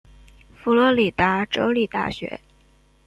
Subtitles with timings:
[0.55, 2.41] 佛罗里达州立大学。